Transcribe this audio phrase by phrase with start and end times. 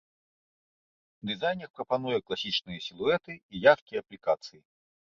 [1.33, 4.61] Дызайнер прапануе класічныя сілуэты і яркія аплікацыі.